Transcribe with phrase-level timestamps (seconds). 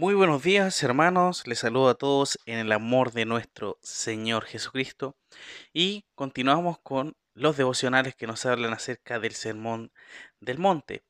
[0.00, 5.14] Muy buenos días hermanos, les saludo a todos en el amor de nuestro Señor Jesucristo
[5.74, 9.92] y continuamos con los devocionales que nos hablan acerca del sermón
[10.40, 11.04] del monte.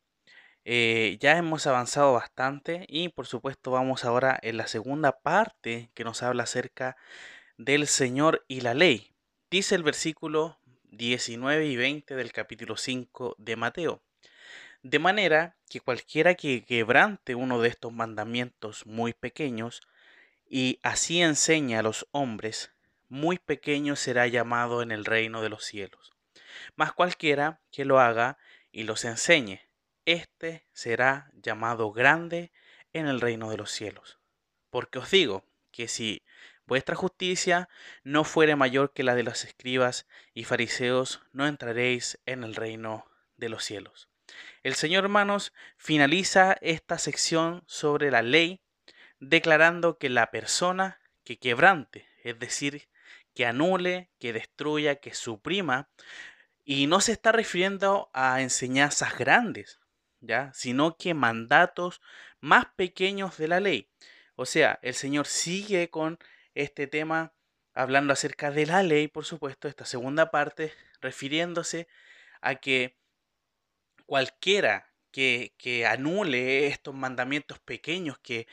[0.65, 6.03] Eh, ya hemos avanzado bastante y por supuesto vamos ahora en la segunda parte que
[6.03, 6.97] nos habla acerca
[7.59, 9.15] del Señor y la ley.
[9.53, 10.59] Dice el versículo
[10.91, 14.03] 19 y 20 del capítulo 5 de Mateo.
[14.83, 19.83] De manera que cualquiera que quebrante uno de estos mandamientos muy pequeños
[20.49, 22.73] y así enseña a los hombres,
[23.11, 26.13] muy pequeño será llamado en el reino de los cielos.
[26.77, 28.39] Mas cualquiera que lo haga
[28.73, 29.61] y los enseñe,
[30.07, 32.51] éste será llamado grande
[32.95, 34.19] en el reino de los cielos.
[34.71, 36.23] Porque os digo que si
[36.67, 37.69] vuestra justicia
[38.03, 43.05] no fuere mayor que la de los escribas y fariseos, no entraréis en el reino
[43.37, 44.10] de los cielos.
[44.63, 48.61] El Señor, hermanos, finaliza esta sección sobre la ley
[49.21, 52.89] declarando que la persona que quebrante, es decir,
[53.35, 55.89] que anule, que destruya, que suprima,
[56.65, 59.81] y no se está refiriendo a enseñanzas grandes,
[60.21, 60.53] ¿ya?
[60.55, 62.01] sino que mandatos
[62.41, 63.91] más pequeños de la ley.
[64.35, 66.19] O sea, el Señor sigue con
[66.55, 67.33] este tema
[67.75, 71.89] hablando acerca de la ley, por supuesto, esta segunda parte, refiriéndose
[72.41, 73.00] a que
[74.11, 78.49] cualquiera que, anule estos mandamientos pequeños que,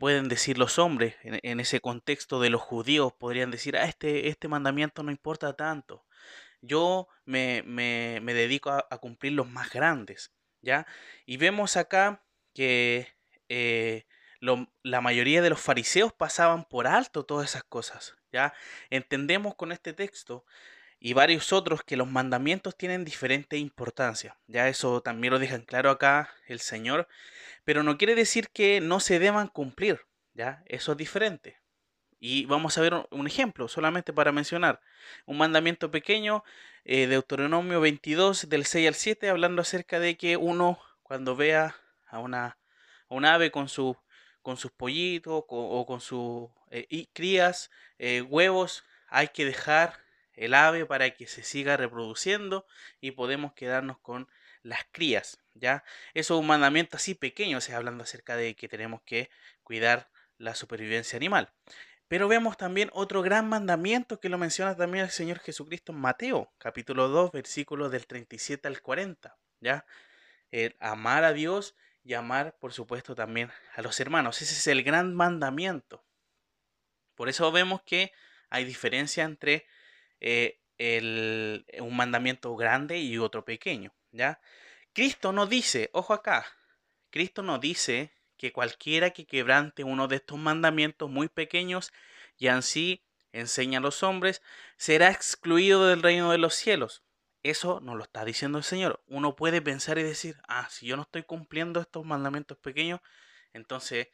[0.00, 4.48] pueden decir los hombres en, ese contexto de los judíos, podrían decir, ah, este, este
[4.48, 6.04] mandamiento no importa tanto.
[6.60, 7.62] Yo me,
[8.26, 10.88] dedico a, cumplir los más grandes, ¿ya?
[11.24, 13.06] Y vemos acá que
[13.48, 14.06] eh,
[14.40, 18.54] la mayoría de los fariseos pasaban por alto todas esas cosas, ¿ya?
[18.90, 20.44] Entendemos con este texto
[20.98, 24.36] y varios otros que los mandamientos tienen diferente importancia.
[24.46, 27.08] Ya eso también lo dejan claro acá el Señor,
[27.64, 30.00] pero no quiere decir que no se deban cumplir,
[30.34, 31.60] ya eso es diferente.
[32.18, 34.80] Y vamos a ver un ejemplo, solamente para mencionar.
[35.26, 36.44] Un mandamiento pequeño,
[36.84, 42.18] eh, Deuteronomio 22, del 6 al 7, hablando acerca de que uno, cuando vea a
[42.18, 42.58] una,
[43.08, 43.96] un ave con, su,
[44.40, 50.05] con sus pollitos o con sus eh, crías, eh, huevos, hay que dejar
[50.36, 52.66] el ave para que se siga reproduciendo
[53.00, 54.28] y podemos quedarnos con
[54.62, 55.84] las crías, ¿ya?
[56.14, 59.30] Eso es un mandamiento así pequeño, o hablando acerca de que tenemos que
[59.62, 61.52] cuidar la supervivencia animal.
[62.08, 66.52] Pero vemos también otro gran mandamiento que lo menciona también el Señor Jesucristo en Mateo,
[66.58, 69.86] capítulo 2, versículos del 37 al 40, ¿ya?
[70.50, 71.74] El amar a Dios
[72.04, 74.40] y amar, por supuesto, también a los hermanos.
[74.40, 76.04] Ese es el gran mandamiento.
[77.16, 78.12] Por eso vemos que
[78.50, 79.66] hay diferencia entre
[80.20, 84.40] eh, el, un mandamiento grande y otro pequeño, ¿ya?
[84.92, 86.46] Cristo no dice, ojo acá,
[87.10, 91.92] Cristo no dice que cualquiera que quebrante uno de estos mandamientos muy pequeños
[92.38, 94.42] y así enseña a los hombres,
[94.76, 97.02] será excluido del reino de los cielos.
[97.42, 99.02] Eso no lo está diciendo el Señor.
[99.06, 103.00] Uno puede pensar y decir, ah, si yo no estoy cumpliendo estos mandamientos pequeños,
[103.52, 104.08] entonces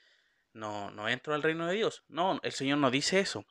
[0.52, 2.04] no, no entro al reino de Dios.
[2.08, 3.46] No, el Señor no dice eso,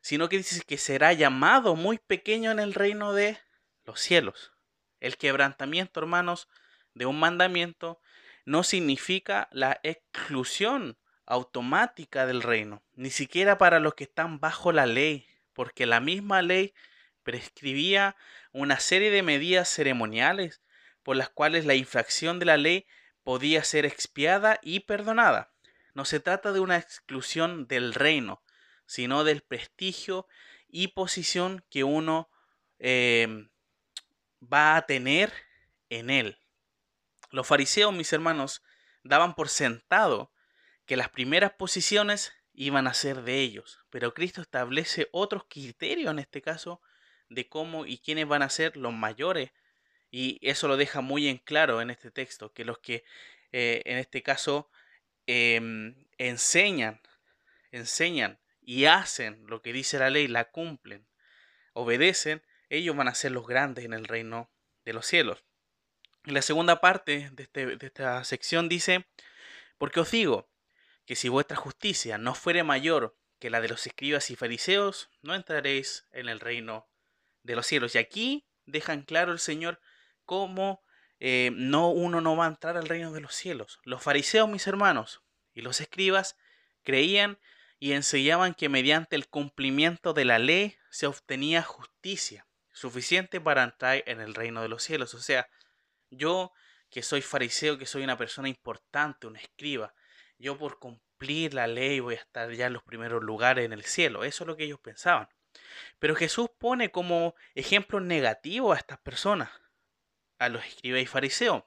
[0.00, 3.38] sino que dice que será llamado muy pequeño en el reino de
[3.84, 4.52] los cielos.
[5.00, 6.48] El quebrantamiento, hermanos,
[6.94, 8.00] de un mandamiento
[8.44, 14.86] no significa la exclusión automática del reino, ni siquiera para los que están bajo la
[14.86, 16.72] ley, porque la misma ley
[17.22, 18.16] prescribía
[18.52, 20.62] una serie de medidas ceremoniales
[21.02, 22.86] por las cuales la infracción de la ley
[23.22, 25.52] podía ser expiada y perdonada.
[25.94, 28.42] No se trata de una exclusión del reino,
[28.86, 30.26] sino del prestigio
[30.68, 32.30] y posición que uno
[32.78, 33.50] em,
[34.42, 35.32] va a tener
[35.90, 36.38] en él.
[37.30, 38.62] Los fariseos, mis hermanos,
[39.02, 40.32] daban por sentado
[40.86, 46.18] que las primeras posiciones iban a ser de ellos, pero Cristo establece otros criterios en
[46.18, 46.80] este caso
[47.28, 49.50] de cómo y quiénes van a ser los mayores
[50.10, 53.04] y eso lo deja muy en claro en este texto, que los que
[53.52, 54.70] eh, en este caso
[55.26, 57.00] Em, enseñan,
[57.72, 61.06] enseñan y hacen lo que dice la ley, la cumplen,
[61.72, 64.50] obedecen, ellos van a ser los grandes en el reino
[64.84, 65.44] de los cielos.
[66.24, 69.06] Y la segunda parte de, este, de esta sección dice,
[69.78, 70.50] porque os digo
[71.06, 75.36] que si vuestra justicia no fuere mayor que la de los escribas y fariseos, no
[75.36, 76.88] entraréis en el reino
[77.44, 77.94] de los cielos.
[77.94, 79.80] Y aquí dejan claro el Señor
[80.24, 80.82] cómo
[81.20, 83.78] eh, no, uno no va a entrar al reino de los cielos.
[83.84, 85.22] Los fariseos, mis hermanos,
[85.54, 86.36] y los escribas
[86.82, 87.38] creían
[87.78, 94.02] y enseñaban que mediante el cumplimiento de la ley se obtenía justicia suficiente para entrar
[94.06, 95.14] en el reino de los cielos.
[95.14, 95.48] O sea,
[96.10, 96.52] yo
[96.90, 99.94] que soy fariseo, que soy una persona importante, un escriba,
[100.38, 103.84] yo por cumplir la ley voy a estar ya en los primeros lugares en el
[103.84, 104.24] cielo.
[104.24, 105.28] Eso es lo que ellos pensaban.
[105.98, 109.50] Pero Jesús pone como ejemplo negativo a estas personas,
[110.38, 111.64] a los escribas y fariseos.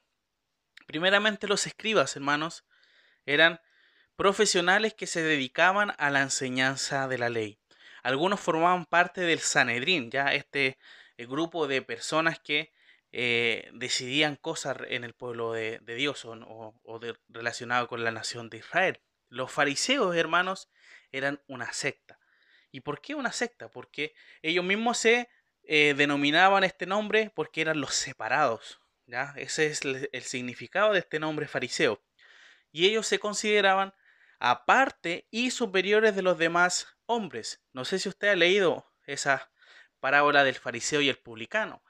[0.86, 2.64] Primeramente los escribas, hermanos,
[3.26, 3.60] eran
[4.20, 7.58] profesionales que se dedicaban a la enseñanza de la ley.
[8.02, 10.76] Algunos formaban parte del Sanedrín, ya este
[11.16, 12.70] eh, grupo de personas que
[13.12, 17.00] eh, decidían cosas en el pueblo de, Dios o,
[17.30, 19.00] relacionado con la nación de Israel.
[19.30, 20.68] Los fariseos, hermanos,
[21.12, 22.18] eran una secta.
[22.70, 23.70] ¿Y por qué una secta?
[23.70, 24.12] Porque
[24.42, 25.30] ellos mismos se
[25.62, 28.82] eh, denominaban este nombre porque eran los separados.
[29.06, 29.32] ¿ya?
[29.38, 32.02] Ese es el significado de este nombre fariseo.
[32.70, 33.94] Y ellos se consideraban
[34.40, 37.62] aparte y superiores de los demás hombres.
[37.72, 39.52] No sé si usted ha leído esa
[40.00, 41.84] parábola del fariseo y el publicano.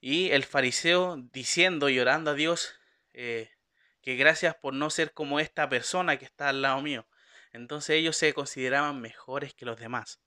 [0.00, 2.74] Y el fariseo diciendo y orando a Dios
[3.12, 3.50] eh,
[4.00, 7.06] que gracias por no ser como esta persona que está al lado mío.
[7.52, 10.20] Entonces ellos se consideraban mejores que los demás.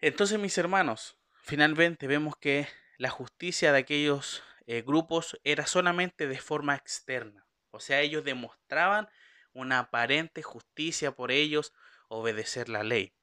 [0.00, 6.38] Entonces mis hermanos, finalmente vemos que la justicia de aquellos eh, grupos era solamente de
[6.38, 7.46] forma externa.
[7.70, 9.08] O sea, ellos demostraban
[9.54, 11.72] una aparente justicia por ellos
[12.08, 13.14] obedecer la ley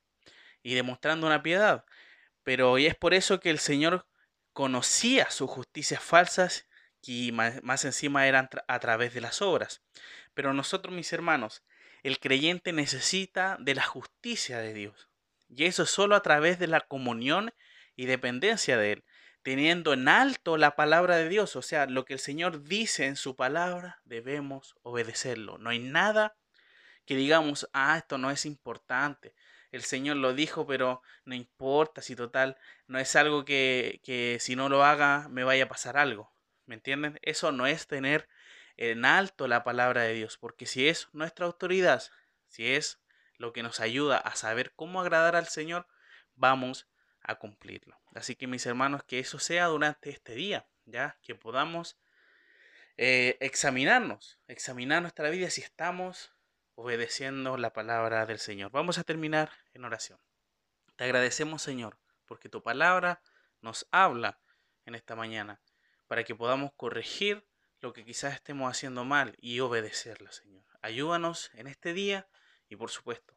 [0.64, 1.86] y demostrando una piedad.
[2.44, 4.08] Pero y es por eso que el Señor
[4.54, 6.68] conocía sus justicias falsas
[7.02, 9.82] y más, encima eran a través de las obras.
[10.34, 11.64] Pero nosotros, mis hermanos,
[12.04, 15.10] el creyente necesita de la justicia de Dios.
[15.50, 17.54] Y eso solo a través de la comunión
[17.96, 19.04] y dependencia de Él,
[19.44, 21.56] teniendo en alto la palabra de Dios.
[21.56, 25.58] O sea, lo que el Señor dice en su palabra, debemos obedecerlo.
[25.58, 26.38] No hay nada
[27.06, 29.34] que digamos, ah, esto no es importante
[29.72, 32.58] el Señor lo dijo, pero no importa si total,
[32.88, 36.32] no es algo que, que si no lo haga me vaya a pasar algo.
[36.66, 37.20] ¿Me entienden?
[37.22, 38.28] Eso no es tener
[38.78, 42.04] en alto la palabra de Dios, porque si es nuestra autoridad,
[42.48, 43.02] si es
[43.38, 45.88] lo que nos ayuda a saber cómo agradar al Señor,
[46.36, 46.88] vamos
[47.22, 48.00] a cumplirlo.
[48.14, 51.98] Así que mis hermanos, que eso sea durante este día, ya que podamos
[52.98, 56.34] eh, examinarnos, examinar nuestra vida si estamos
[56.76, 58.72] obedeciendo la palabra del Señor.
[58.72, 60.20] Vamos a terminar en oración.
[60.96, 63.22] Te agradecemos, Señor, porque tu palabra
[63.62, 64.40] nos habla
[64.86, 65.62] en esta mañana
[66.08, 67.46] para que podamos corregir
[67.80, 70.64] lo que quizás estemos haciendo mal y obedecerla, Señor.
[70.82, 72.28] Ayúdanos en este día
[72.70, 73.36] y, por supuesto,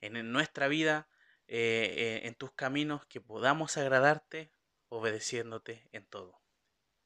[0.00, 1.08] en nuestra vida,
[1.54, 4.50] eh, en tus caminos, que podamos agradarte
[4.88, 6.40] obedeciéndote en todo.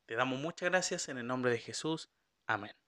[0.06, 2.10] Te damos muchas gracias en el nombre de Jesús.
[2.46, 2.85] Amén.